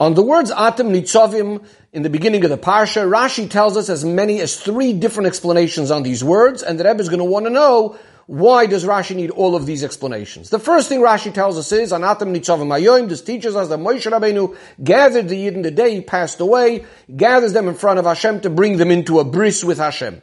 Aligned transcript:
On 0.00 0.14
the 0.14 0.22
words 0.22 0.52
Atem 0.52 0.92
Nitzovim 0.92 1.64
in 1.92 2.02
the 2.02 2.10
beginning 2.10 2.44
of 2.44 2.50
the 2.50 2.58
Parsha, 2.58 3.10
Rashi 3.10 3.50
tells 3.50 3.76
us 3.76 3.88
as 3.88 4.04
many 4.04 4.40
as 4.40 4.56
three 4.56 4.92
different 4.92 5.26
explanations 5.26 5.90
on 5.90 6.04
these 6.04 6.22
words, 6.22 6.62
and 6.62 6.78
the 6.78 6.84
Rebbe 6.84 7.00
is 7.00 7.08
going 7.08 7.18
to 7.18 7.24
want 7.24 7.46
to 7.46 7.50
know 7.50 7.98
why 8.26 8.66
does 8.66 8.84
Rashi 8.84 9.16
need 9.16 9.30
all 9.30 9.56
of 9.56 9.66
these 9.66 9.82
explanations? 9.82 10.50
The 10.50 10.60
first 10.60 10.88
thing 10.88 11.00
Rashi 11.00 11.34
tells 11.34 11.58
us 11.58 11.72
is, 11.72 11.90
Anatam 11.90 12.32
Nitzavim 12.32 12.68
Ayoim, 12.68 13.08
this 13.08 13.22
teaches 13.22 13.56
us 13.56 13.70
that 13.70 13.80
Moshe 13.80 14.08
Rabbeinu 14.08 14.56
gathered 14.84 15.28
the 15.28 15.34
Yidden 15.34 15.64
the 15.64 15.72
day 15.72 15.96
he 15.96 16.00
passed 16.00 16.38
away, 16.38 16.84
gathers 17.16 17.52
them 17.52 17.66
in 17.66 17.74
front 17.74 17.98
of 17.98 18.04
Hashem 18.04 18.42
to 18.42 18.50
bring 18.50 18.76
them 18.76 18.92
into 18.92 19.18
a 19.18 19.24
bris 19.24 19.64
with 19.64 19.78
Hashem. 19.78 20.22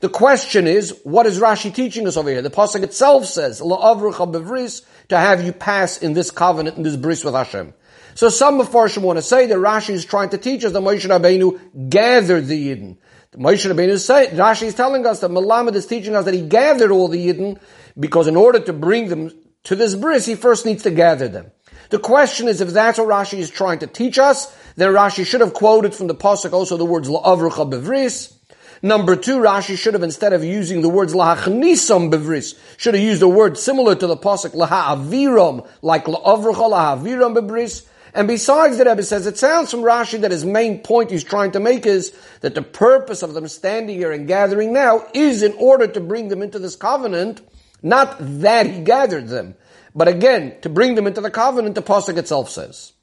The 0.00 0.08
question 0.08 0.68
is, 0.68 1.00
what 1.02 1.26
is 1.26 1.40
Rashi 1.40 1.74
teaching 1.74 2.06
us 2.06 2.16
over 2.16 2.30
here? 2.30 2.42
The 2.42 2.50
Pasuk 2.50 2.84
itself 2.84 3.24
says, 3.26 3.58
to 3.58 5.18
have 5.18 5.42
you 5.42 5.52
pass 5.52 5.98
in 5.98 6.12
this 6.12 6.30
covenant, 6.30 6.76
in 6.76 6.84
this 6.84 6.96
bris 6.96 7.24
with 7.24 7.34
Hashem. 7.34 7.74
So 8.16 8.30
some 8.30 8.60
of 8.60 8.70
Farshim 8.70 9.02
want 9.02 9.18
to 9.18 9.22
say 9.22 9.44
that 9.46 9.58
Rashi 9.58 9.90
is 9.90 10.06
trying 10.06 10.30
to 10.30 10.38
teach 10.38 10.64
us 10.64 10.72
that 10.72 10.80
Moshe 10.80 11.06
Rabbeinu 11.06 11.90
gathered 11.90 12.46
the 12.46 12.68
Yidden. 12.68 12.96
Moshe 13.34 13.70
Rabbeinu 13.70 13.98
saying, 13.98 14.30
Rashi 14.30 14.62
is 14.62 14.74
telling 14.74 15.04
us 15.04 15.20
that 15.20 15.30
Malamed 15.30 15.74
is 15.74 15.86
teaching 15.86 16.16
us 16.16 16.24
that 16.24 16.32
he 16.32 16.40
gathered 16.40 16.90
all 16.90 17.08
the 17.08 17.28
Yidden 17.28 17.60
because 18.00 18.26
in 18.26 18.34
order 18.34 18.58
to 18.58 18.72
bring 18.72 19.08
them 19.08 19.30
to 19.64 19.76
this 19.76 19.94
bris, 19.94 20.24
he 20.24 20.34
first 20.34 20.64
needs 20.64 20.84
to 20.84 20.90
gather 20.90 21.28
them. 21.28 21.50
The 21.90 21.98
question 21.98 22.48
is, 22.48 22.62
if 22.62 22.70
that's 22.70 22.98
what 22.98 23.08
Rashi 23.08 23.38
is 23.38 23.50
trying 23.50 23.80
to 23.80 23.86
teach 23.86 24.18
us, 24.18 24.46
then 24.76 24.94
Rashi 24.94 25.26
should 25.26 25.42
have 25.42 25.52
quoted 25.52 25.94
from 25.94 26.06
the 26.06 26.14
Pasuk 26.14 26.54
also 26.54 26.78
the 26.78 26.86
words 26.86 27.10
La'avrucha 27.10 27.70
bevris. 27.70 28.34
Number 28.80 29.16
two, 29.16 29.36
Rashi 29.40 29.76
should 29.76 29.92
have, 29.92 30.02
instead 30.02 30.32
of 30.32 30.42
using 30.42 30.80
the 30.80 30.88
words 30.88 31.12
Lahachnisam 31.12 32.10
bevris, 32.10 32.58
should 32.78 32.94
have 32.94 33.02
used 33.02 33.20
a 33.20 33.28
word 33.28 33.58
similar 33.58 33.94
to 33.94 34.06
the 34.06 34.16
Pasuk 34.16 34.54
Laha'aviram, 34.54 35.68
like 35.82 36.06
La'avrucha 36.06 36.70
Laha'aviram 36.70 37.36
bevris. 37.36 37.86
And 38.16 38.26
besides, 38.26 38.78
the 38.78 38.86
Rebbe 38.86 39.02
says, 39.02 39.26
it 39.26 39.36
sounds 39.36 39.70
from 39.70 39.82
Rashi 39.82 40.22
that 40.22 40.30
his 40.30 40.42
main 40.42 40.78
point 40.78 41.10
he's 41.10 41.22
trying 41.22 41.52
to 41.52 41.60
make 41.60 41.84
is 41.84 42.16
that 42.40 42.54
the 42.54 42.62
purpose 42.62 43.22
of 43.22 43.34
them 43.34 43.46
standing 43.46 43.94
here 43.94 44.10
and 44.10 44.26
gathering 44.26 44.72
now 44.72 45.06
is 45.12 45.42
in 45.42 45.52
order 45.58 45.86
to 45.86 46.00
bring 46.00 46.28
them 46.28 46.40
into 46.40 46.58
this 46.58 46.76
covenant, 46.76 47.42
not 47.82 48.16
that 48.18 48.64
he 48.64 48.80
gathered 48.80 49.28
them. 49.28 49.54
But 49.94 50.08
again, 50.08 50.54
to 50.62 50.70
bring 50.70 50.94
them 50.94 51.06
into 51.06 51.20
the 51.20 51.30
covenant, 51.30 51.74
the 51.74 51.82
Pasuk 51.82 52.16
itself 52.16 52.48
says. 52.48 52.94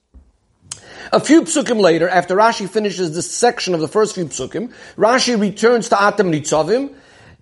A 1.11 1.19
few 1.19 1.43
psukim 1.43 1.79
later, 1.79 2.09
after 2.09 2.35
Rashi 2.35 2.67
finishes 2.67 3.13
this 3.13 3.29
section 3.29 3.75
of 3.75 3.81
the 3.81 3.87
first 3.87 4.15
few 4.15 4.25
psukim, 4.25 4.73
Rashi 4.97 5.39
returns 5.39 5.89
to 5.89 6.03
Atam 6.03 6.31
Nitzavim, 6.31 6.91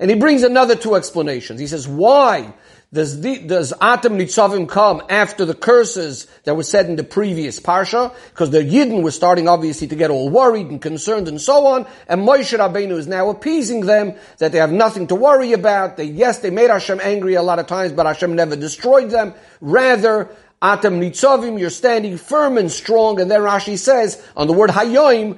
and 0.02 0.09
he 0.09 0.17
brings 0.17 0.41
another 0.41 0.75
two 0.75 0.95
explanations. 0.95 1.59
He 1.59 1.67
says, 1.67 1.88
why 1.88 2.55
does, 2.91 3.21
the, 3.21 3.38
does 3.38 3.71
Atam 3.80 4.17
Nitzavim 4.17 4.67
come 4.67 5.03
after 5.09 5.45
the 5.45 5.53
curses 5.53 6.25
that 6.44 6.55
were 6.55 6.63
said 6.63 6.88
in 6.88 6.95
the 6.95 7.03
previous 7.03 7.59
Parsha? 7.59 8.11
Because 8.31 8.49
the 8.49 8.63
Yidden 8.63 9.03
were 9.03 9.11
starting 9.11 9.47
obviously 9.47 9.88
to 9.88 9.95
get 9.95 10.09
all 10.09 10.27
worried 10.29 10.67
and 10.67 10.81
concerned 10.81 11.27
and 11.27 11.39
so 11.39 11.67
on, 11.67 11.85
and 12.07 12.27
Moshe 12.27 12.57
Rabbeinu 12.57 12.97
is 12.97 13.05
now 13.05 13.29
appeasing 13.29 13.81
them 13.85 14.16
that 14.39 14.52
they 14.52 14.57
have 14.57 14.72
nothing 14.72 15.05
to 15.05 15.16
worry 15.16 15.53
about. 15.53 15.97
They, 15.97 16.05
yes, 16.05 16.39
they 16.39 16.49
made 16.49 16.72
Hashem 16.72 16.99
angry 17.02 17.35
a 17.35 17.44
lot 17.44 17.59
of 17.59 17.67
times, 17.67 17.94
but 17.94 18.07
Hashem 18.07 18.35
never 18.35 18.55
destroyed 18.55 19.11
them. 19.11 19.35
Rather, 19.61 20.35
Atam 20.63 20.99
Nitzavim, 20.99 21.59
you're 21.59 21.69
standing 21.69 22.17
firm 22.17 22.57
and 22.57 22.72
strong, 22.72 23.22
and 23.22 23.29
then 23.29 23.41
Rashi 23.41 23.77
says, 23.77 24.22
on 24.35 24.47
the 24.47 24.53
word 24.53 24.72
Hayoim, 24.72 25.38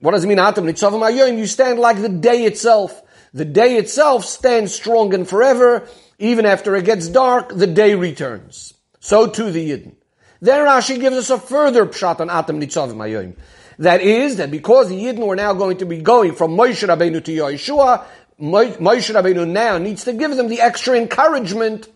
what 0.00 0.10
does 0.10 0.24
it 0.24 0.26
mean, 0.26 0.40
Atam 0.40 0.64
Nitzavim 0.64 1.00
Hayoim? 1.00 1.38
You 1.38 1.46
stand 1.46 1.78
like 1.78 2.02
the 2.02 2.08
day 2.08 2.44
itself. 2.44 3.04
The 3.32 3.44
day 3.44 3.76
itself 3.76 4.24
stands 4.24 4.74
strong 4.74 5.14
and 5.14 5.28
forever, 5.28 5.88
even 6.18 6.46
after 6.46 6.74
it 6.76 6.84
gets 6.84 7.08
dark, 7.08 7.50
the 7.50 7.66
day 7.66 7.94
returns. 7.94 8.74
So 9.00 9.26
too 9.26 9.50
the 9.50 9.70
Yidden. 9.70 9.94
Then 10.40 10.66
Rashi 10.66 11.00
gives 11.00 11.16
us 11.16 11.30
a 11.30 11.38
further 11.38 11.86
pshat 11.86 12.20
on 12.20 12.30
Atam 12.30 12.60
Nitzavim 12.60 12.96
Hayoim. 12.96 13.36
That 13.78 14.00
is, 14.00 14.36
that 14.36 14.50
because 14.50 14.88
the 14.88 15.00
Yidden 15.00 15.26
were 15.26 15.36
now 15.36 15.52
going 15.52 15.78
to 15.78 15.86
be 15.86 16.00
going 16.00 16.34
from 16.34 16.56
Moshe 16.56 16.86
Rabbeinu 16.86 17.22
to 17.24 17.32
Yeshua, 17.32 18.04
Moshe 18.40 19.14
Rabbeinu 19.14 19.48
now 19.48 19.78
needs 19.78 20.04
to 20.04 20.12
give 20.12 20.36
them 20.36 20.48
the 20.48 20.60
extra 20.60 20.96
encouragement 20.96 21.88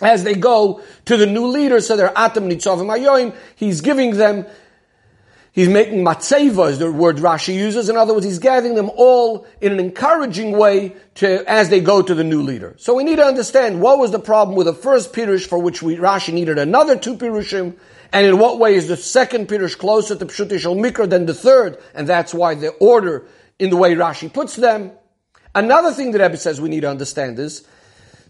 as 0.00 0.24
they 0.24 0.34
go 0.34 0.82
to 1.06 1.16
the 1.16 1.26
new 1.26 1.46
leader, 1.46 1.80
so 1.80 1.96
they're 1.96 2.16
Atam 2.16 2.50
Nitzavim 2.50 2.86
Hayoim, 2.86 3.34
he's 3.56 3.80
giving 3.80 4.16
them 4.16 4.46
He's 5.56 5.70
making 5.70 6.04
matzeva 6.04 6.68
is 6.68 6.78
the 6.78 6.92
word 6.92 7.16
Rashi 7.16 7.54
uses. 7.54 7.88
In 7.88 7.96
other 7.96 8.12
words, 8.12 8.26
he's 8.26 8.38
gathering 8.38 8.74
them 8.74 8.90
all 8.94 9.46
in 9.62 9.72
an 9.72 9.80
encouraging 9.80 10.52
way 10.52 10.94
to, 11.14 11.50
as 11.50 11.70
they 11.70 11.80
go 11.80 12.02
to 12.02 12.14
the 12.14 12.22
new 12.22 12.42
leader. 12.42 12.74
So 12.76 12.92
we 12.92 13.04
need 13.04 13.16
to 13.16 13.24
understand 13.24 13.80
what 13.80 13.98
was 13.98 14.10
the 14.10 14.18
problem 14.18 14.54
with 14.54 14.66
the 14.66 14.74
first 14.74 15.14
Pirush 15.14 15.46
for 15.46 15.58
which 15.58 15.80
we, 15.80 15.96
Rashi 15.96 16.34
needed 16.34 16.58
another 16.58 16.94
two 16.94 17.16
Pirushim, 17.16 17.74
and 18.12 18.26
in 18.26 18.38
what 18.38 18.58
way 18.58 18.74
is 18.74 18.88
the 18.88 18.98
second 18.98 19.48
Pirush 19.48 19.78
closer 19.78 20.14
to 20.14 20.26
Pshuti 20.26 20.58
Shal 20.58 20.76
Mikra 20.76 21.08
than 21.08 21.24
the 21.24 21.32
third, 21.32 21.78
and 21.94 22.06
that's 22.06 22.34
why 22.34 22.54
the 22.54 22.68
order 22.72 23.26
in 23.58 23.70
the 23.70 23.78
way 23.78 23.94
Rashi 23.94 24.30
puts 24.30 24.56
them. 24.56 24.92
Another 25.54 25.90
thing 25.90 26.10
that 26.10 26.20
Rebbe 26.20 26.36
says 26.36 26.60
we 26.60 26.68
need 26.68 26.80
to 26.80 26.90
understand 26.90 27.38
is, 27.38 27.66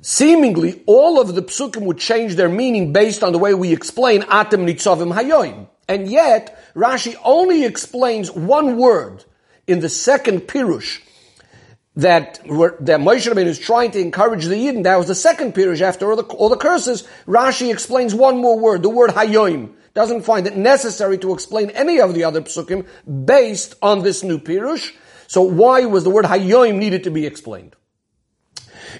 seemingly 0.01 0.85
all 0.87 1.21
of 1.21 1.35
the 1.35 1.43
psukim 1.43 1.87
would 1.87 1.99
change 1.99 2.37
their 2.37 2.49
meaning 2.49 2.93
based 2.93 3.25
on 3.25 3.33
the 3.33 3.39
way 3.41 3.53
we 3.53 3.73
explain 3.73 4.23
Atem 4.23 4.65
Nitzavim 4.65 5.13
Hayoim. 5.13 5.67
And 5.89 6.09
yet, 6.09 6.66
Rashi 6.77 7.17
only 7.25 7.65
explains 7.65 8.31
one 8.31 8.77
word 8.77 9.25
in 9.67 9.81
the 9.81 9.89
second 9.89 10.43
Pirush 10.43 11.01
that, 11.97 12.35
that 12.45 13.01
Moshe 13.01 13.33
Rabbeinu 13.33 13.47
is 13.47 13.59
trying 13.59 13.91
to 13.93 14.01
encourage 14.01 14.45
the 14.45 14.55
Yidden. 14.55 14.83
That 14.83 14.97
was 14.97 15.09
the 15.09 15.15
second 15.15 15.55
Pirush 15.55 15.81
after 15.81 16.11
all 16.11 16.17
the, 16.17 16.25
all 16.25 16.51
the 16.51 16.57
curses. 16.57 17.09
Rashi 17.27 17.73
explains 17.73 18.15
one 18.15 18.37
more 18.39 18.59
word, 18.59 18.83
the 18.83 18.91
word 18.91 19.11
Hayoim. 19.11 19.73
Doesn't 19.95 20.23
find 20.23 20.47
it 20.47 20.59
necessary 20.59 21.17
to 21.19 21.33
explain 21.33 21.71
any 21.71 22.01
of 22.01 22.13
the 22.13 22.25
other 22.25 22.43
psukim 22.43 22.87
based 23.25 23.75
on 23.81 24.03
this 24.03 24.23
new 24.23 24.39
Pirush. 24.39 24.93
So 25.27 25.41
why 25.41 25.87
was 25.87 26.05
the 26.05 26.11
word 26.11 26.27
Hayoim 26.27 26.77
needed 26.77 27.05
to 27.05 27.11
be 27.11 27.25
explained? 27.25 27.75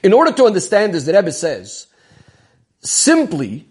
In 0.03 0.15
order 0.15 0.33
to 0.33 0.47
understand 0.47 0.95
this, 0.95 1.05
the 1.05 1.13
Rebbe 1.13 1.33
says, 1.33 1.89
simply, 2.81 3.69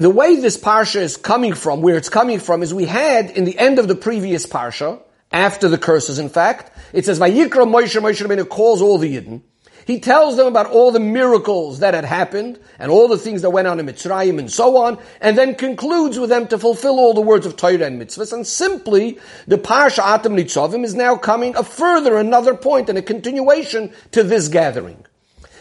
the 0.00 0.08
way 0.08 0.36
this 0.36 0.56
parsha 0.56 0.96
is 0.96 1.18
coming 1.18 1.52
from, 1.52 1.82
where 1.82 1.98
it's 1.98 2.08
coming 2.08 2.40
from, 2.40 2.62
is 2.62 2.72
we 2.72 2.86
had 2.86 3.28
in 3.28 3.44
the 3.44 3.58
end 3.58 3.78
of 3.78 3.86
the 3.86 3.94
previous 3.94 4.46
parsha, 4.46 4.98
after 5.30 5.68
the 5.68 5.76
curses, 5.76 6.18
in 6.18 6.30
fact, 6.30 6.72
it 6.94 7.04
says, 7.04 7.20
Vayikra 7.20 7.68
Moshe, 7.68 8.00
Moshe 8.00 8.26
Rabbeinu 8.26 8.48
calls 8.48 8.80
all 8.80 8.96
the 8.96 9.14
Yidden. 9.14 9.42
He 9.86 10.00
tells 10.00 10.38
them 10.38 10.46
about 10.46 10.70
all 10.70 10.90
the 10.90 11.00
miracles 11.00 11.80
that 11.80 11.92
had 11.92 12.06
happened, 12.06 12.58
and 12.78 12.90
all 12.90 13.08
the 13.08 13.18
things 13.18 13.42
that 13.42 13.50
went 13.50 13.68
on 13.68 13.78
in 13.78 13.84
Mitzrayim 13.84 14.38
and 14.38 14.50
so 14.50 14.78
on, 14.78 14.98
and 15.20 15.36
then 15.36 15.54
concludes 15.54 16.18
with 16.18 16.30
them 16.30 16.48
to 16.48 16.58
fulfill 16.58 16.98
all 16.98 17.12
the 17.12 17.20
words 17.20 17.44
of 17.44 17.58
Torah 17.58 17.84
and 17.84 18.00
mitzvahs, 18.00 18.32
and 18.32 18.46
simply, 18.46 19.18
the 19.46 19.58
Parsha 19.58 19.98
Atam 19.98 20.34
Nitzavim 20.34 20.82
is 20.82 20.94
now 20.94 21.14
coming 21.14 21.54
a 21.56 21.62
further, 21.62 22.16
another 22.16 22.54
point, 22.54 22.88
and 22.88 22.96
a 22.96 23.02
continuation 23.02 23.92
to 24.12 24.22
this 24.22 24.48
gathering. 24.48 25.04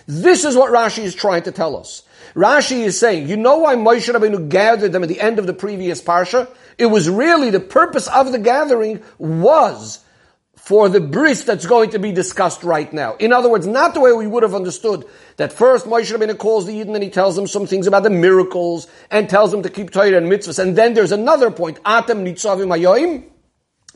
This 0.08 0.46
is 0.46 0.56
what 0.56 0.72
Rashi 0.72 1.04
is 1.04 1.14
trying 1.14 1.44
to 1.44 1.52
tell 1.52 1.76
us. 1.76 2.04
Rashi 2.36 2.84
is 2.84 3.00
saying, 3.00 3.28
you 3.28 3.38
know 3.38 3.58
why 3.58 3.76
Moshe 3.76 4.14
Rabbeinu 4.14 4.50
gathered 4.50 4.92
them 4.92 5.04
at 5.04 5.10
the 5.10 5.20
end 5.20 5.40
of 5.40 5.48
the 5.48 5.54
previous 5.54 6.02
parsha? 6.02 6.50
It 6.78 6.88
was 6.88 7.10
really 7.10 7.50
the 7.50 7.60
purpose 7.60 8.08
of 8.08 8.32
the 8.32 8.40
gathering 8.40 9.04
was 9.18 10.04
for 10.56 10.88
the 10.88 11.00
bris 11.00 11.46
that's 11.46 11.66
going 11.66 11.90
to 11.90 12.00
be 12.00 12.12
discussed 12.12 12.64
right 12.64 12.94
now. 12.94 13.16
In 13.16 13.34
other 13.34 13.50
words, 13.50 13.66
not 13.66 13.96
the 13.96 14.00
way 14.00 14.14
we 14.14 14.28
would 14.28 14.44
have 14.44 14.54
understood 14.54 15.04
that 15.38 15.52
first 15.52 15.88
Moshe 15.88 16.16
Rabbeinu 16.16 16.38
calls 16.38 16.68
the 16.68 16.74
Yidden 16.74 16.94
and 16.94 17.04
he 17.04 17.10
tells 17.10 17.36
them 17.36 17.48
some 17.48 17.66
things 17.66 17.88
about 17.88 18.04
the 18.04 18.12
miracles 18.12 18.88
and 19.10 19.28
tells 19.28 19.50
them 19.50 19.64
to 19.64 19.70
keep 19.70 19.90
Torah 19.90 20.18
and 20.18 20.32
mitzvahs. 20.32 20.60
And 20.60 20.76
then 20.76 20.94
there's 20.94 21.12
another 21.12 21.50
point, 21.50 21.82
Atem 21.84 22.24
Nitzavim 22.24 22.68
Hayoim. 22.68 23.24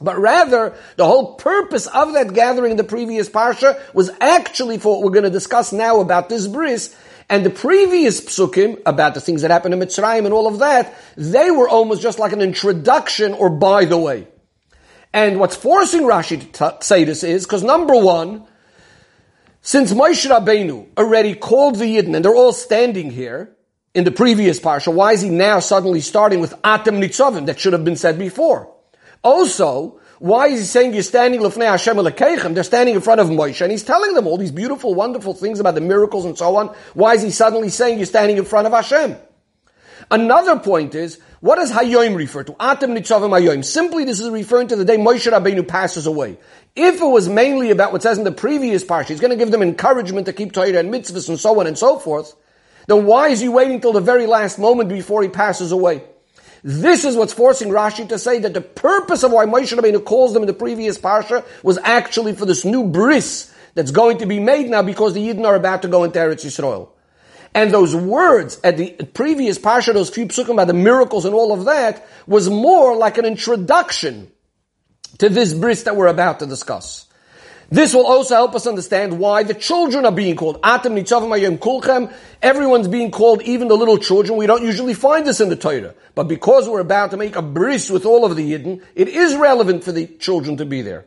But 0.01 0.17
rather, 0.17 0.75
the 0.95 1.05
whole 1.05 1.35
purpose 1.35 1.85
of 1.87 2.13
that 2.13 2.33
gathering 2.33 2.71
in 2.71 2.77
the 2.77 2.83
previous 2.83 3.29
parsha 3.29 3.79
was 3.93 4.09
actually 4.19 4.79
for 4.79 4.95
what 4.95 5.05
we're 5.05 5.13
going 5.13 5.23
to 5.25 5.29
discuss 5.29 5.71
now 5.71 5.99
about 5.99 6.27
this 6.27 6.47
bris, 6.47 6.95
and 7.29 7.45
the 7.45 7.49
previous 7.49 8.21
psukim 8.21 8.81
about 8.85 9.13
the 9.13 9.21
things 9.21 9.41
that 9.41 9.51
happened 9.51 9.73
in 9.73 9.79
Mitzrayim 9.79 10.25
and 10.25 10.33
all 10.33 10.47
of 10.47 10.59
that, 10.59 10.95
they 11.15 11.51
were 11.51 11.69
almost 11.69 12.01
just 12.01 12.19
like 12.19 12.33
an 12.33 12.41
introduction 12.41 13.33
or 13.33 13.49
by 13.49 13.85
the 13.85 13.97
way. 13.97 14.27
And 15.13 15.39
what's 15.39 15.55
forcing 15.55 16.01
Rashi 16.01 16.39
to 16.39 16.71
t- 16.71 16.77
say 16.81 17.03
this 17.03 17.23
is 17.23 17.45
because 17.45 17.63
number 17.63 17.95
one, 17.95 18.45
since 19.61 19.93
Moshe 19.93 20.29
Rabbeinu 20.29 20.87
already 20.97 21.35
called 21.35 21.75
the 21.75 21.85
Yidden 21.85 22.15
and 22.15 22.25
they're 22.25 22.35
all 22.35 22.51
standing 22.51 23.11
here 23.11 23.55
in 23.93 24.03
the 24.03 24.11
previous 24.11 24.59
parsha, 24.59 24.91
why 24.91 25.13
is 25.13 25.21
he 25.21 25.29
now 25.29 25.59
suddenly 25.59 26.01
starting 26.01 26.39
with 26.39 26.53
Atem 26.63 26.99
Nitzavim 26.99 27.45
that 27.45 27.59
should 27.59 27.73
have 27.73 27.85
been 27.85 27.95
said 27.95 28.17
before? 28.17 28.73
Also, 29.23 29.99
why 30.23 30.47
is 30.47 30.59
he 30.61 30.65
saying 30.65 30.93
you're 30.93 31.03
standing 31.03 31.41
lefnei 31.41 31.65
Hashem? 31.65 32.53
They're 32.53 32.63
standing 32.63 32.95
in 32.95 33.01
front 33.01 33.19
of 33.19 33.27
Moshe, 33.27 33.59
and 33.59 33.69
he's 33.69 33.83
telling 33.83 34.13
them 34.13 34.25
all 34.25 34.37
these 34.37 34.53
beautiful, 34.53 34.95
wonderful 34.95 35.33
things 35.33 35.59
about 35.59 35.75
the 35.75 35.81
miracles 35.81 36.23
and 36.23 36.37
so 36.37 36.55
on. 36.55 36.73
Why 36.93 37.15
is 37.15 37.23
he 37.23 37.29
suddenly 37.29 37.67
saying 37.67 37.99
you're 37.99 38.05
standing 38.05 38.37
in 38.37 38.45
front 38.45 38.65
of 38.65 38.71
Hashem? 38.71 39.17
Another 40.09 40.57
point 40.59 40.95
is, 40.95 41.19
what 41.41 41.57
does 41.57 41.73
Hayoim 41.73 42.15
refer 42.15 42.41
to? 42.45 42.53
Atem 42.53 42.97
Nitzavim 42.97 43.37
Hayoim. 43.37 43.65
Simply, 43.65 44.05
this 44.05 44.21
is 44.21 44.29
referring 44.29 44.69
to 44.69 44.77
the 44.77 44.85
day 44.85 44.95
Moshe 44.95 45.29
Rabbeinu 45.29 45.67
passes 45.67 46.05
away. 46.05 46.37
If 46.73 47.01
it 47.01 47.05
was 47.05 47.27
mainly 47.27 47.71
about 47.71 47.91
what 47.91 48.01
says 48.01 48.17
in 48.17 48.23
the 48.23 48.31
previous 48.31 48.85
parsha, 48.85 49.07
he's 49.07 49.19
going 49.19 49.31
to 49.31 49.35
give 49.35 49.51
them 49.51 49.61
encouragement 49.61 50.27
to 50.27 50.31
keep 50.31 50.53
Torah 50.53 50.79
and 50.79 50.89
mitzvahs 50.89 51.27
and 51.27 51.37
so 51.37 51.59
on 51.59 51.67
and 51.67 51.77
so 51.77 51.99
forth, 51.99 52.33
then 52.87 53.05
why 53.05 53.27
is 53.27 53.41
he 53.41 53.49
waiting 53.49 53.81
till 53.81 53.91
the 53.91 53.99
very 53.99 54.25
last 54.25 54.57
moment 54.57 54.87
before 54.87 55.21
he 55.21 55.27
passes 55.27 55.73
away? 55.73 56.01
This 56.63 57.03
is 57.03 57.17
what's 57.17 57.33
forcing 57.33 57.69
Rashi 57.69 58.07
to 58.07 58.17
say 58.17 58.39
that 58.39 58.53
the 58.53 58.61
purpose 58.61 59.23
of 59.23 59.31
why 59.31 59.45
Moshe 59.45 59.77
Rabbeinu 59.77 60.03
calls 60.03 60.33
them 60.33 60.43
in 60.43 60.47
the 60.47 60.53
previous 60.53 60.97
parsha 60.97 61.45
was 61.61 61.77
actually 61.79 62.33
for 62.33 62.45
this 62.45 62.63
new 62.63 62.85
bris 62.85 63.53
that's 63.75 63.91
going 63.91 64.19
to 64.19 64.25
be 64.25 64.39
made 64.39 64.69
now 64.69 64.81
because 64.81 65.13
the 65.13 65.27
Yidden 65.27 65.45
are 65.45 65.55
about 65.55 65.81
to 65.81 65.89
go 65.89 66.05
into 66.05 66.19
Eretz 66.19 66.45
Yisrael. 66.45 66.89
And 67.53 67.71
those 67.71 67.95
words 67.95 68.59
at 68.63 68.77
the 68.77 68.91
previous 69.13 69.59
parsha, 69.59 69.93
those 69.93 70.09
few 70.09 70.25
psukim 70.27 70.53
about 70.53 70.67
the 70.67 70.73
miracles 70.73 71.25
and 71.25 71.35
all 71.35 71.51
of 71.51 71.65
that, 71.65 72.07
was 72.25 72.49
more 72.49 72.95
like 72.95 73.17
an 73.17 73.25
introduction 73.25 74.31
to 75.19 75.29
this 75.29 75.53
bris 75.53 75.83
that 75.83 75.95
we're 75.95 76.07
about 76.07 76.39
to 76.39 76.45
discuss. 76.45 77.07
This 77.69 77.93
will 77.93 78.05
also 78.05 78.35
help 78.35 78.55
us 78.55 78.67
understand 78.67 79.19
why 79.19 79.43
the 79.43 79.53
children 79.53 80.05
are 80.05 80.11
being 80.11 80.35
called. 80.35 80.61
Atem 80.61 80.99
nitzavim 80.99 81.57
kulchem. 81.57 82.13
Everyone's 82.41 82.87
being 82.87 83.11
called, 83.11 83.41
even 83.43 83.67
the 83.67 83.77
little 83.77 83.97
children. 83.97 84.37
We 84.37 84.47
don't 84.47 84.63
usually 84.63 84.93
find 84.93 85.25
this 85.25 85.41
in 85.41 85.49
the 85.49 85.55
Torah. 85.55 85.95
But 86.15 86.27
because 86.27 86.69
we're 86.69 86.79
about 86.79 87.11
to 87.11 87.17
make 87.17 87.35
a 87.35 87.41
bris 87.41 87.89
with 87.89 88.05
all 88.05 88.25
of 88.25 88.35
the 88.35 88.53
Yidden, 88.53 88.83
it 88.95 89.07
is 89.07 89.35
relevant 89.35 89.83
for 89.83 89.91
the 89.91 90.07
children 90.07 90.57
to 90.57 90.65
be 90.65 90.81
there. 90.81 91.05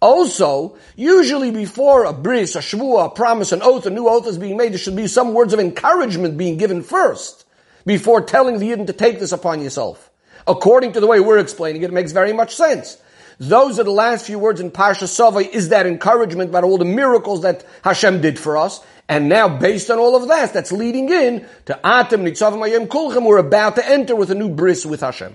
Also, 0.00 0.78
usually 0.96 1.50
before 1.50 2.04
a 2.04 2.12
bris, 2.12 2.56
a 2.56 2.60
shvua, 2.60 3.06
a 3.06 3.10
promise, 3.10 3.52
an 3.52 3.60
oath, 3.62 3.84
a 3.84 3.90
new 3.90 4.08
oath 4.08 4.26
is 4.26 4.38
being 4.38 4.56
made, 4.56 4.72
there 4.72 4.78
should 4.78 4.96
be 4.96 5.06
some 5.06 5.34
words 5.34 5.52
of 5.52 5.60
encouragement 5.60 6.38
being 6.38 6.56
given 6.56 6.82
first, 6.82 7.44
before 7.84 8.22
telling 8.22 8.58
the 8.58 8.70
Yidden 8.70 8.86
to 8.86 8.94
take 8.94 9.20
this 9.20 9.32
upon 9.32 9.60
yourself. 9.60 10.10
According 10.46 10.92
to 10.92 11.00
the 11.00 11.06
way 11.06 11.20
we're 11.20 11.38
explaining 11.38 11.82
it, 11.82 11.90
it 11.90 11.92
makes 11.92 12.12
very 12.12 12.32
much 12.32 12.56
sense. 12.56 12.96
Those 13.40 13.80
are 13.80 13.84
the 13.84 13.90
last 13.90 14.26
few 14.26 14.38
words 14.38 14.60
in 14.60 14.70
Parsha 14.70 15.04
Sovay 15.04 15.48
is 15.48 15.70
that 15.70 15.86
encouragement 15.86 16.50
about 16.50 16.62
all 16.62 16.76
the 16.76 16.84
miracles 16.84 17.40
that 17.40 17.64
Hashem 17.82 18.20
did 18.20 18.38
for 18.38 18.58
us. 18.58 18.84
And 19.08 19.30
now, 19.30 19.48
based 19.48 19.90
on 19.90 19.98
all 19.98 20.14
of 20.14 20.28
that, 20.28 20.52
that's 20.52 20.70
leading 20.70 21.08
in 21.08 21.46
to 21.64 21.80
Atem 21.82 22.20
Nitzavim 22.20 22.68
Ayem 22.68 22.86
Kulchem, 22.86 23.24
we're 23.24 23.38
about 23.38 23.76
to 23.76 23.88
enter 23.88 24.14
with 24.14 24.30
a 24.30 24.34
new 24.34 24.50
bris 24.50 24.84
with 24.84 25.00
Hashem. 25.00 25.34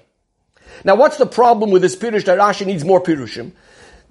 Now, 0.84 0.96
what's 0.96 1.18
the 1.18 1.26
problem 1.26 1.72
with 1.72 1.82
this 1.82 1.96
Pirush 1.96 2.26
that 2.26 2.38
Rashi 2.38 2.68
needs 2.68 2.86
more 2.86 3.02
Pirushim? 3.02 3.54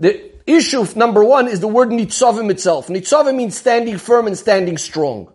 The 0.01 0.33
issue 0.45 0.85
number 0.97 1.23
one 1.23 1.47
is 1.47 1.61
the 1.61 1.69
word 1.69 1.91
Nitzavim 1.91 2.51
itself. 2.51 2.89
Nitzavim 2.89 3.37
means 3.37 3.57
standing 3.57 3.99
firm 3.99 4.27
and 4.27 4.37
standing 4.37 4.77
strong. 4.77 5.33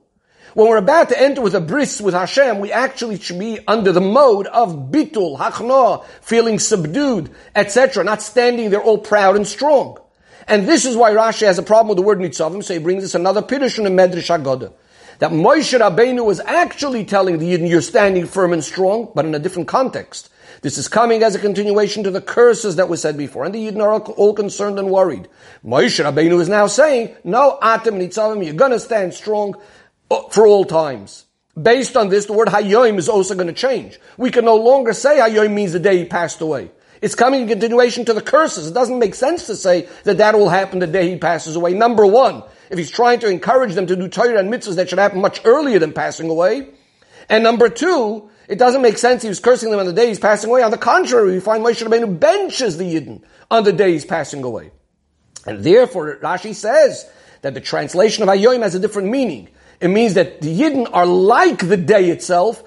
When 0.56 0.68
we're 0.68 0.78
about 0.78 1.10
to 1.10 1.22
enter 1.22 1.42
with 1.42 1.54
a 1.54 1.62
bris 1.62 2.01
with 2.01 2.16
Hashem, 2.16 2.60
we 2.60 2.72
actually 2.72 3.19
should 3.19 3.38
be 3.38 3.60
under 3.68 3.92
the 3.92 4.01
mode 4.01 4.48
of 4.48 4.92
bitul, 4.92 5.38
hachna, 5.38 6.04
feeling 6.22 6.57
subdued, 6.57 7.30
etc., 7.56 8.04
not 8.04 8.22
standing 8.22 8.72
there 8.72 8.81
all 8.81 8.98
proud 8.98 9.36
and 9.36 9.48
strong. 9.48 10.00
And 10.48 10.68
this 10.68 10.86
is 10.86 10.96
why 10.96 11.12
Rashi 11.12 11.46
has 11.46 11.60
a 11.60 11.63
problem 11.63 11.90
with 11.90 11.98
the 11.98 12.04
word 12.04 12.18
nitzavim, 12.18 12.63
so 12.63 12.74
he 12.74 12.80
brings 12.80 13.04
us 13.04 13.13
another 13.13 13.44
pirush 13.44 13.78
in 13.78 13.84
the 13.84 13.92
Medrash 13.92 14.36
Haggadah. 14.36 14.74
That 15.19 15.31
Moshe 15.31 15.78
Rabbeinu 15.78 16.25
was 16.25 16.40
actually 16.40 17.06
telling 17.06 17.38
the 17.38 17.54
Yidden, 17.54 17.69
you're 17.69 17.81
standing 17.81 18.25
firm 18.25 18.52
and 18.52 18.63
strong, 18.63 19.12
but 19.13 19.25
in 19.25 19.36
a 19.36 19.40
different 19.40 19.68
context. 19.68 20.30
This 20.62 20.78
is 20.78 20.88
coming 20.88 21.24
as 21.24 21.36
a 21.36 21.40
continuation 21.40 22.04
to 22.04 22.12
the 22.12 22.22
curses 22.22 22.78
that 22.78 22.90
were 22.90 22.98
said 22.98 23.18
before, 23.18 23.45
and 23.45 23.54
the 23.54 23.68
Yidden 23.68 23.81
are 23.81 23.94
all 23.94 24.34
concerned 24.34 24.80
and 24.80 24.90
worried. 24.90 25.28
Moshe 25.63 26.04
Rabbeinu 26.04 26.42
is 26.42 26.50
now 26.50 26.66
saying, 26.66 27.16
no, 27.24 27.60
Atem 27.62 28.00
Nitzavim, 28.00 28.44
you're 28.44 28.56
gonna 28.56 28.80
stand 28.80 29.13
strong, 29.13 29.56
Uh, 30.11 30.27
for 30.29 30.47
all 30.47 30.65
times. 30.65 31.25
Based 31.61 31.97
on 31.97 32.09
this, 32.09 32.25
the 32.25 32.33
word 32.33 32.47
Hayoim 32.47 32.97
is 32.97 33.09
also 33.09 33.35
going 33.35 33.47
to 33.47 33.53
change. 33.53 34.00
We 34.17 34.31
can 34.31 34.45
no 34.45 34.56
longer 34.56 34.94
say 34.94 35.17
Hayoim 35.17 35.53
means 35.53 35.73
the 35.73 35.79
day 35.79 35.97
he 35.97 36.06
passed 36.06 36.41
away. 36.41 36.71
It's 37.01 37.15
coming 37.15 37.44
in 37.44 37.47
continuation 37.47 38.06
to 38.06 38.13
the 38.13 38.21
curses. 38.21 38.67
It 38.67 38.73
doesn't 38.73 39.00
make 39.00 39.15
sense 39.15 39.47
to 39.47 39.56
say 39.56 39.88
that 40.03 40.17
that 40.17 40.35
will 40.35 40.50
happen 40.50 40.79
the 40.79 40.88
day 40.88 41.09
he 41.09 41.17
passes 41.17 41.56
away. 41.56 41.73
Number 41.73 42.06
one, 42.06 42.44
if 42.69 42.77
he's 42.77 42.91
trying 42.91 43.19
to 43.19 43.29
encourage 43.29 43.73
them 43.73 43.88
to 43.88 43.95
do 43.95 44.07
Torah 44.07 44.39
and 44.39 44.51
mitzvahs, 44.51 44.75
that 44.75 44.89
should 44.89 45.00
happen 45.00 45.21
much 45.21 45.41
earlier 45.45 45.79
than 45.79 45.94
passing 45.94 46.29
away. 46.29 46.69
And 47.29 47.44
number 47.44 47.69
two, 47.69 48.29
it 48.47 48.57
doesn't 48.57 48.81
make 48.81 48.97
sense 48.97 49.21
he 49.21 49.29
was 49.29 49.39
cursing 49.39 49.69
them 49.69 49.79
on 49.79 49.85
the 49.85 49.94
day 49.94 50.07
he's 50.07 50.19
passing 50.19 50.50
away. 50.50 50.61
On 50.63 50.71
the 50.71 50.77
contrary, 50.77 51.33
we 51.33 51.39
find 51.39 51.63
Moshe 51.63 51.85
Rabbeinu 51.85 52.19
benches 52.19 52.77
the 52.77 52.83
Yidden 52.83 53.21
on 53.50 53.63
the 53.63 53.73
day 53.73 53.94
he's 53.94 54.06
passing 54.06 54.44
away. 54.44 54.71
And 55.45 55.63
therefore, 55.63 56.17
Rashi 56.17 56.53
says 56.53 57.09
that 57.41 57.53
the 57.53 57.61
translation 57.61 58.23
of 58.23 58.29
Hayoim 58.29 58.63
has 58.63 58.75
a 58.75 58.79
different 58.79 59.09
meaning. 59.09 59.50
It 59.81 59.88
means 59.88 60.16
that 60.16 60.42
the 60.42 60.54
Yidden 60.54 60.90
are 60.92 61.06
like 61.06 61.68
the 61.68 61.78
day 61.78 62.10
itself, 62.10 62.64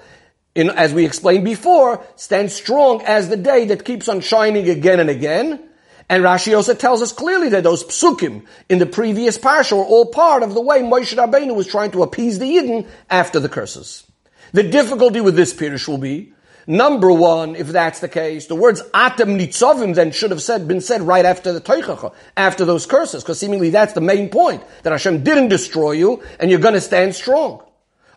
in, 0.55 0.69
as 0.69 0.93
we 0.93 1.05
explained 1.05 1.45
before, 1.45 2.03
stand 2.15 2.51
strong 2.51 3.01
as 3.03 3.29
the 3.29 3.37
day 3.37 3.65
that 3.65 3.85
keeps 3.85 4.07
on 4.07 4.21
shining 4.21 4.69
again 4.69 4.99
and 4.99 5.09
again. 5.09 5.69
And 6.09 6.23
Rashi 6.23 6.55
also 6.55 6.73
tells 6.73 7.01
us 7.01 7.13
clearly 7.13 7.49
that 7.49 7.63
those 7.63 7.83
psukim 7.83 8.45
in 8.69 8.79
the 8.79 8.85
previous 8.85 9.37
parsha 9.37 9.77
were 9.77 9.83
all 9.83 10.07
part 10.07 10.43
of 10.43 10.53
the 10.53 10.61
way 10.61 10.81
Moshe 10.81 11.15
Rabbeinu 11.15 11.55
was 11.55 11.67
trying 11.67 11.91
to 11.91 12.03
appease 12.03 12.39
the 12.39 12.45
Yidden 12.45 12.87
after 13.09 13.39
the 13.39 13.49
curses. 13.49 14.05
The 14.51 14.63
difficulty 14.63 15.21
with 15.21 15.35
this 15.35 15.53
pirush 15.53 15.87
will 15.87 15.97
be 15.97 16.33
Number 16.65 17.11
one, 17.11 17.55
if 17.55 17.67
that's 17.67 17.99
the 17.99 18.07
case, 18.07 18.47
the 18.47 18.55
words 18.55 18.81
atem 18.93 19.37
nitzovim 19.37 19.95
then 19.95 20.11
should 20.11 20.31
have 20.31 20.41
said, 20.41 20.67
been 20.67 20.79
said 20.79 21.01
right 21.01 21.25
after 21.25 21.51
the 21.51 21.59
toichacha, 21.59 22.13
after 22.37 22.63
those 22.63 22.85
curses, 22.85 23.23
because 23.23 23.39
seemingly 23.39 23.69
that's 23.69 23.93
the 23.93 24.01
main 24.01 24.29
point, 24.29 24.63
that 24.83 24.91
Hashem 24.91 25.23
didn't 25.23 25.49
destroy 25.49 25.91
you, 25.91 26.23
and 26.39 26.49
you're 26.49 26.59
gonna 26.59 26.79
stand 26.79 27.15
strong. 27.15 27.61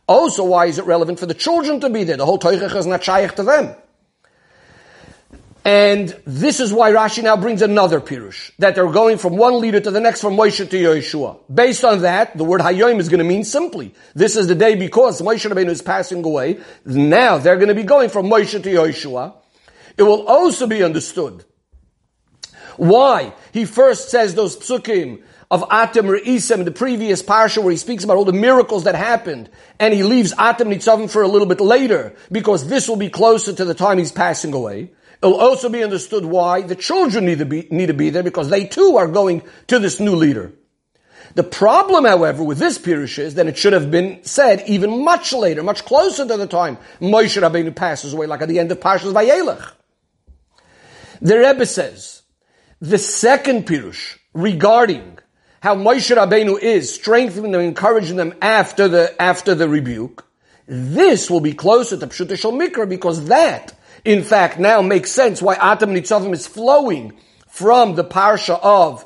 Oh, 0.08 0.26
also, 0.26 0.44
why 0.44 0.66
is 0.66 0.78
it 0.78 0.86
relevant 0.86 1.18
for 1.18 1.26
the 1.26 1.34
children 1.34 1.80
to 1.80 1.90
be 1.90 2.04
there? 2.04 2.16
The 2.16 2.26
whole 2.26 2.38
toichacha 2.38 2.76
is 2.76 2.86
not 2.86 3.02
shaykh 3.02 3.34
to 3.36 3.42
them. 3.42 3.74
And 5.66 6.16
this 6.24 6.60
is 6.60 6.72
why 6.72 6.92
Rashi 6.92 7.24
now 7.24 7.36
brings 7.36 7.60
another 7.60 8.00
pirush, 8.00 8.52
that 8.60 8.76
they're 8.76 8.86
going 8.86 9.18
from 9.18 9.36
one 9.36 9.60
leader 9.60 9.80
to 9.80 9.90
the 9.90 9.98
next, 9.98 10.20
from 10.20 10.36
Moshe 10.36 10.70
to 10.70 10.76
Yeshua. 10.76 11.40
Based 11.52 11.84
on 11.84 12.02
that, 12.02 12.36
the 12.36 12.44
word 12.44 12.60
Hayoim 12.60 13.00
is 13.00 13.08
going 13.08 13.18
to 13.18 13.24
mean 13.24 13.42
simply, 13.42 13.92
this 14.14 14.36
is 14.36 14.46
the 14.46 14.54
day 14.54 14.76
because 14.76 15.20
Moshe 15.20 15.50
Rabbeinu 15.50 15.70
is 15.70 15.82
passing 15.82 16.24
away. 16.24 16.60
Now 16.84 17.38
they're 17.38 17.56
going 17.56 17.66
to 17.66 17.74
be 17.74 17.82
going 17.82 18.10
from 18.10 18.26
Moshe 18.26 18.62
to 18.62 18.68
Yeshua. 18.68 19.34
It 19.98 20.04
will 20.04 20.24
also 20.28 20.68
be 20.68 20.84
understood 20.84 21.44
why 22.76 23.32
he 23.50 23.64
first 23.64 24.08
says 24.08 24.36
those 24.36 24.56
psukim 24.56 25.24
of 25.50 25.62
Atem 25.62 26.16
Re'isem, 26.16 26.64
the 26.64 26.70
previous 26.70 27.24
parsha 27.24 27.60
where 27.60 27.72
he 27.72 27.76
speaks 27.76 28.04
about 28.04 28.18
all 28.18 28.24
the 28.24 28.32
miracles 28.32 28.84
that 28.84 28.94
happened, 28.94 29.50
and 29.80 29.92
he 29.92 30.04
leaves 30.04 30.32
Atem 30.32 30.72
Nitzavim 30.72 31.10
for 31.10 31.22
a 31.22 31.28
little 31.28 31.48
bit 31.48 31.60
later, 31.60 32.14
because 32.30 32.68
this 32.68 32.88
will 32.88 32.94
be 32.94 33.10
closer 33.10 33.52
to 33.52 33.64
the 33.64 33.74
time 33.74 33.98
he's 33.98 34.12
passing 34.12 34.52
away. 34.52 34.90
It'll 35.22 35.40
also 35.40 35.68
be 35.68 35.82
understood 35.82 36.24
why 36.24 36.62
the 36.62 36.74
children 36.74 37.26
need 37.26 37.38
to 37.38 37.46
be, 37.46 37.66
need 37.70 37.86
to 37.86 37.94
be 37.94 38.10
there 38.10 38.22
because 38.22 38.50
they 38.50 38.66
too 38.66 38.96
are 38.96 39.08
going 39.08 39.42
to 39.68 39.78
this 39.78 39.98
new 39.98 40.14
leader. 40.14 40.52
The 41.34 41.42
problem, 41.42 42.04
however, 42.04 42.42
with 42.42 42.58
this 42.58 42.78
Pirush 42.78 43.18
is 43.18 43.34
that 43.34 43.46
it 43.46 43.58
should 43.58 43.74
have 43.74 43.90
been 43.90 44.24
said 44.24 44.64
even 44.66 45.04
much 45.04 45.32
later, 45.32 45.62
much 45.62 45.84
closer 45.84 46.26
to 46.26 46.36
the 46.36 46.46
time 46.46 46.78
Moshe 47.00 47.40
Rabbeinu 47.40 47.74
passes 47.74 48.14
away, 48.14 48.26
like 48.26 48.40
at 48.40 48.48
the 48.48 48.58
end 48.58 48.72
of 48.72 48.80
Parshas 48.80 49.12
Vayelech. 49.12 49.72
The 51.20 51.38
Rebbe 51.38 51.66
says, 51.66 52.22
the 52.80 52.98
second 52.98 53.66
Pirush 53.66 54.18
regarding 54.32 55.18
how 55.60 55.74
Moshe 55.74 56.14
Rabbeinu 56.14 56.58
is 56.58 56.94
strengthening 56.94 57.52
them, 57.52 57.60
encouraging 57.60 58.16
them 58.16 58.34
after 58.40 58.88
the, 58.88 59.20
after 59.20 59.54
the 59.54 59.68
rebuke, 59.68 60.26
this 60.66 61.30
will 61.30 61.40
be 61.40 61.52
closer 61.52 61.96
to 61.96 62.06
Pshuta 62.06 62.38
Shal 62.38 62.52
Mikra 62.52 62.88
because 62.88 63.26
that 63.26 63.74
in 64.06 64.22
fact, 64.22 64.60
now 64.60 64.80
makes 64.82 65.10
sense 65.10 65.42
why 65.42 65.56
Atam 65.56 65.90
Nitzavim 65.90 66.32
is 66.32 66.46
flowing 66.46 67.12
from 67.48 67.96
the 67.96 68.04
parsha 68.04 68.58
of 68.62 69.04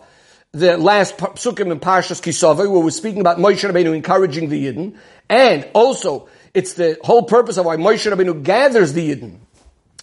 the 0.53 0.77
last 0.77 1.17
psukim 1.17 1.73
in 1.73 1.81
Parshas 1.81 2.21
Kisavai, 2.21 2.71
where 2.71 2.83
we're 2.83 2.91
speaking 2.91 3.21
about 3.21 3.39
Moshe 3.39 3.67
Rabbeinu 3.67 3.95
encouraging 3.95 4.51
the 4.51 4.67
Yidden, 4.67 4.97
and 5.29 5.67
also 5.73 6.29
it's 6.53 6.75
the 6.75 6.99
whole 7.03 7.23
purpose 7.23 7.57
of 7.57 7.65
why 7.65 7.77
Moshe 7.77 8.13
Rabbeinu 8.13 8.43
gathers 8.43 8.93
the 8.93 9.15
Yidden. 9.15 9.39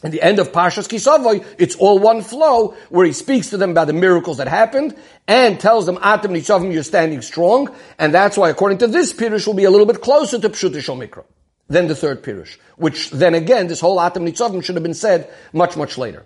At 0.04 0.12
the 0.12 0.22
end 0.22 0.40
of 0.40 0.52
Parshas 0.52 0.88
Kisavai, 0.88 1.46
it's 1.60 1.76
all 1.76 2.00
one 2.00 2.24
flow 2.24 2.76
where 2.90 3.06
he 3.06 3.14
speaks 3.14 3.52
to 3.52 3.58
them 3.58 3.72
about 3.72 3.86
the 3.88 3.94
miracles 3.94 4.38
that 4.38 4.48
happened 4.48 4.96
and 5.28 5.60
tells 5.60 5.86
them, 5.86 6.00
Atam 6.02 6.34
Nitzavim, 6.34 6.74
you're 6.74 6.84
standing 6.84 7.22
strong. 7.22 7.74
And 8.00 8.14
that's 8.14 8.38
why, 8.38 8.50
according 8.50 8.80
to 8.80 8.88
this 8.88 9.12
Pirush, 9.12 9.46
will 9.46 9.54
be 9.56 9.66
a 9.66 9.72
little 9.72 9.88
bit 9.88 10.02
closer 10.02 10.40
to 10.40 10.50
Pshutish 10.50 10.88
Mikra 10.96 11.24
than 11.68 11.88
the 11.88 11.96
third 11.96 12.24
Pirush, 12.24 12.58
which 12.78 13.10
then 13.12 13.34
again, 13.34 13.68
this 13.68 13.80
whole 13.80 14.00
Atam 14.00 14.26
Nitzavim 14.26 14.64
should 14.64 14.76
have 14.76 14.84
been 14.84 14.94
said 14.94 15.30
much, 15.54 15.76
much 15.76 15.98
later. 15.98 16.26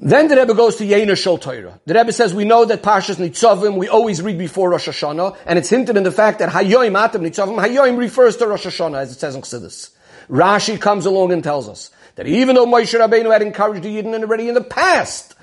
Then 0.00 0.28
the 0.28 0.36
Rebbe 0.36 0.54
goes 0.54 0.76
to 0.76 0.84
Yena 0.84 1.16
Shel 1.16 1.38
Torah. 1.38 1.80
The 1.84 1.94
Rebbe 1.94 2.12
says, 2.12 2.32
we 2.32 2.44
know 2.44 2.64
that 2.64 2.82
Parshas 2.82 3.16
Nitzavim, 3.16 3.76
we 3.76 3.88
always 3.88 4.22
read 4.22 4.38
before 4.38 4.70
Rosh 4.70 4.88
Hashanah, 4.88 5.36
and 5.44 5.58
it's 5.58 5.70
hinted 5.70 5.96
in 5.96 6.04
the 6.04 6.12
fact 6.12 6.38
that 6.38 6.50
Hayoim 6.50 6.96
Atam 6.96 7.22
Nitzavim, 7.22 7.60
Hayoim 7.64 7.98
refers 7.98 8.36
to 8.36 8.46
Rosh 8.46 8.66
Hashanah, 8.66 8.98
as 8.98 9.12
it 9.12 9.18
says 9.18 9.34
in 9.34 9.42
Chassidus. 9.42 9.90
Rashi 10.28 10.80
comes 10.80 11.06
along 11.06 11.32
and 11.32 11.42
tells 11.42 11.68
us 11.68 11.90
that 12.14 12.26
even 12.26 12.54
though 12.54 12.66
Moshe 12.66 12.98
Rabbeinu 12.98 13.32
had 13.32 13.42
encouraged 13.42 13.82
the 13.82 13.96
Yidden 13.96 14.14
already 14.20 14.48
in 14.48 14.54
the 14.54 14.62
past, 14.62 15.34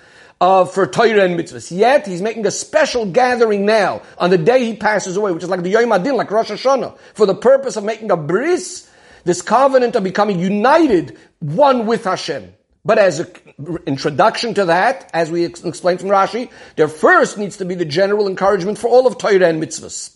uh, 0.41 0.65
for 0.65 0.87
Torah 0.87 1.23
and 1.23 1.39
mitzvahs. 1.39 1.75
Yet 1.75 2.07
he's 2.07 2.21
making 2.21 2.45
a 2.45 2.51
special 2.51 3.05
gathering 3.05 3.65
now 3.65 4.01
on 4.17 4.29
the 4.29 4.37
day 4.37 4.65
he 4.65 4.75
passes 4.75 5.17
away, 5.17 5.31
which 5.31 5.43
is 5.43 5.49
like 5.49 5.63
the 5.63 5.69
Yom 5.69 5.91
Adin, 5.91 6.15
like 6.15 6.31
Rosh 6.31 6.51
Hashanah, 6.51 6.97
for 7.13 7.25
the 7.25 7.35
purpose 7.35 7.77
of 7.77 7.83
making 7.83 8.11
a 8.11 8.17
bris, 8.17 8.89
this 9.23 9.41
covenant 9.41 9.95
of 9.95 10.03
becoming 10.03 10.39
united, 10.39 11.17
one 11.39 11.85
with 11.85 12.03
Hashem. 12.03 12.53
But 12.83 12.99
as 12.99 13.19
an 13.19 13.79
introduction 13.87 14.53
to 14.55 14.65
that, 14.65 15.09
as 15.11 15.31
we 15.31 15.45
ex- 15.45 15.63
explained 15.63 16.01
from 16.01 16.09
Rashi, 16.09 16.51
there 16.75 16.87
first 16.87 17.37
needs 17.37 17.57
to 17.57 17.65
be 17.65 17.73
the 17.73 17.85
general 17.85 18.27
encouragement 18.27 18.77
for 18.77 18.87
all 18.87 19.07
of 19.07 19.17
Torah 19.17 19.47
and 19.47 19.61
mitzvahs. 19.61 20.15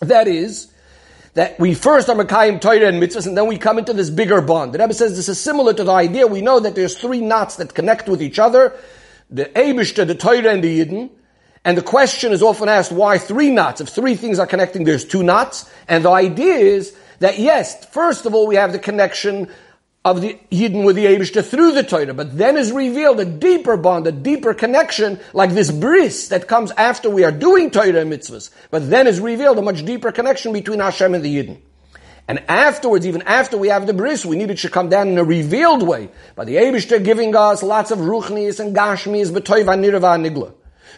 That 0.00 0.28
is, 0.28 0.70
that 1.32 1.58
we 1.58 1.72
first 1.72 2.10
are 2.10 2.16
Mekayim 2.16 2.60
Torah 2.60 2.88
and 2.88 3.02
mitzvahs, 3.02 3.26
and 3.26 3.36
then 3.36 3.46
we 3.46 3.56
come 3.56 3.78
into 3.78 3.94
this 3.94 4.10
bigger 4.10 4.42
bond. 4.42 4.74
The 4.74 4.78
Rebbe 4.78 4.92
says 4.92 5.16
this 5.16 5.30
is 5.30 5.40
similar 5.40 5.72
to 5.72 5.84
the 5.84 5.92
idea 5.92 6.26
we 6.26 6.42
know 6.42 6.60
that 6.60 6.74
there's 6.74 6.98
three 6.98 7.20
knots 7.20 7.56
that 7.56 7.72
connect 7.72 8.08
with 8.08 8.20
each 8.20 8.38
other: 8.38 8.74
the 9.30 9.46
Eibushter, 9.46 10.06
the 10.06 10.14
Torah, 10.14 10.52
and 10.52 10.62
the 10.62 10.80
Yidden. 10.80 11.10
And 11.64 11.76
the 11.76 11.82
question 11.82 12.32
is 12.32 12.42
often 12.42 12.68
asked, 12.68 12.92
why 12.92 13.18
three 13.18 13.50
knots? 13.50 13.80
If 13.80 13.88
three 13.88 14.14
things 14.14 14.38
are 14.38 14.46
connecting, 14.46 14.84
there's 14.84 15.04
two 15.04 15.22
knots. 15.22 15.68
And 15.88 16.04
the 16.04 16.10
idea 16.10 16.54
is 16.54 16.96
that 17.18 17.38
yes, 17.38 17.84
first 17.86 18.26
of 18.26 18.34
all, 18.34 18.46
we 18.46 18.56
have 18.56 18.72
the 18.72 18.78
connection 18.78 19.48
of 20.04 20.20
the 20.20 20.38
Yidden 20.52 20.84
with 20.84 20.94
the 20.94 21.06
Abishta 21.06 21.44
through 21.44 21.72
the 21.72 21.82
Torah, 21.82 22.14
but 22.14 22.38
then 22.38 22.56
is 22.56 22.70
revealed 22.70 23.18
a 23.18 23.24
deeper 23.24 23.76
bond, 23.76 24.06
a 24.06 24.12
deeper 24.12 24.54
connection, 24.54 25.18
like 25.32 25.50
this 25.50 25.72
bris 25.72 26.28
that 26.28 26.46
comes 26.46 26.70
after 26.72 27.10
we 27.10 27.24
are 27.24 27.32
doing 27.32 27.72
Torah 27.72 28.00
and 28.00 28.12
mitzvahs. 28.12 28.50
But 28.70 28.88
then 28.88 29.08
is 29.08 29.18
revealed 29.18 29.58
a 29.58 29.62
much 29.62 29.84
deeper 29.84 30.12
connection 30.12 30.52
between 30.52 30.78
Hashem 30.78 31.12
and 31.12 31.24
the 31.24 31.36
Yidden. 31.36 31.58
And 32.28 32.42
afterwards, 32.48 33.06
even 33.06 33.22
after 33.22 33.56
we 33.56 33.68
have 33.68 33.86
the 33.86 33.94
bris, 33.94 34.26
we 34.26 34.36
need 34.36 34.50
it 34.50 34.58
to 34.58 34.68
come 34.68 34.88
down 34.88 35.08
in 35.08 35.18
a 35.18 35.24
revealed 35.24 35.82
way. 35.82 36.10
By 36.34 36.44
the 36.44 36.56
Abishta 36.56 37.02
giving 37.04 37.34
us 37.36 37.62
lots 37.62 37.90
of 37.90 37.98
ruchnis 37.98 38.58
and 38.58 38.74
gashmis, 38.74 39.30
betoiva 39.30 39.78
nirva 39.78 40.18
nigla. 40.20 40.52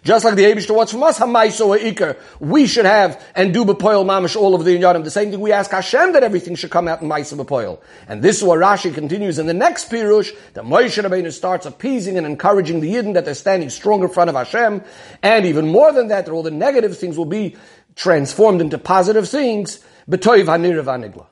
Just 0.05 0.25
like 0.25 0.37
the 0.37 0.45
Abishter 0.45 0.75
wants 0.75 0.93
from 0.93 1.03
us, 1.03 1.19
Hamaiso 1.19 1.77
Iker, 1.77 2.17
we 2.39 2.67
should 2.67 2.85
have 2.85 3.23
and 3.35 3.53
do 3.53 3.65
Bepoil 3.65 4.05
Mamish 4.05 4.37
all 4.37 4.55
of 4.55 4.65
the 4.65 4.77
Inyadim. 4.77 5.05
The 5.05 5.11
same 5.11 5.31
thing 5.31 5.41
we 5.41 5.53
ask 5.53 5.71
Hashem 5.71 6.13
that 6.13 6.23
everything 6.23 6.55
should 6.55 6.71
come 6.71 6.89
out 6.89 7.03
in 7.03 7.09
Maisa 7.09 7.37
Bepoil. 7.37 7.81
And 8.07 8.23
this 8.23 8.39
is 8.39 8.45
what 8.45 8.59
Rashi 8.59 8.95
continues 8.95 9.39
in 9.39 9.47
the 9.47 9.55
next 9.55 9.91
Pirush, 9.91 10.31
that 10.55 10.65
Moshe 10.65 11.03
Rabbeinu 11.03 11.33
starts 11.33 11.67
appeasing 11.67 12.17
and 12.17 12.27
encouraging 12.27 12.81
the 12.81 12.95
Yidden 12.95 13.15
that 13.15 13.25
they're 13.25 13.35
standing 13.35 13.71
strong 13.71 14.03
in 14.03 14.09
front 14.09 14.31
of 14.31 14.37
Hashem. 14.37 14.83
And 15.23 15.47
even 15.47 15.69
more 15.69 15.93
than 15.93 16.09
that, 16.09 16.27
that 16.27 16.33
all 16.33 16.43
the 16.43 16.51
negative 16.51 16.97
things 16.97 17.19
will 17.19 17.25
be 17.25 17.57
transformed 17.97 18.61
into 18.61 18.79
positive 18.79 19.29
things. 19.29 19.81
Betoiv 20.09 20.49
Hanirav 20.49 20.89
Anigla. 20.89 21.27